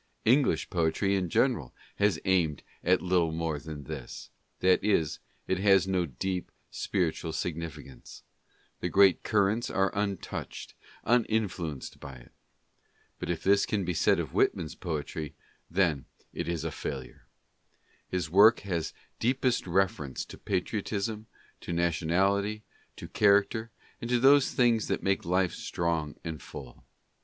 English 0.25 0.67
poetry 0.71 1.15
in 1.15 1.29
general 1.29 1.75
has 1.97 2.17
aimed 2.25 2.63
at 2.83 3.03
little 3.03 3.31
more 3.31 3.59
than 3.59 3.83
this; 3.83 4.31
that 4.59 4.83
is, 4.83 5.19
it 5.45 5.59
has 5.59 5.87
no 5.87 6.07
deep 6.07 6.51
spiritual 6.71 7.31
significance; 7.31 8.23
the 8.79 8.89
great 8.89 9.21
currents 9.21 9.69
are 9.69 9.91
untouched, 9.95 10.73
uninfluenced 11.03 11.99
by 11.99 12.15
it. 12.15 12.31
But 13.19 13.29
if 13.29 13.43
this 13.43 13.67
can 13.67 13.85
be 13.85 13.93
said 13.93 14.19
of 14.19 14.33
Whitman's 14.33 14.73
poetry, 14.73 15.35
then 15.69 16.05
it 16.33 16.47
is 16.47 16.63
a 16.63 16.71
failure. 16.71 17.27
His 18.09 18.27
work 18.27 18.61
has 18.61 18.95
deepest 19.19 19.67
reference 19.67 20.25
to 20.25 20.37
patriotism, 20.39 21.27
to 21.59 21.71
nationality, 21.71 22.63
to 22.95 23.07
character, 23.07 23.69
and 24.01 24.09
to 24.09 24.19
those 24.19 24.51
things 24.51 24.87
that 24.87 25.03
make 25.03 25.25
life 25.25 25.53
strong 25.53 26.15
and 26.23 26.41
full. 26.41 26.85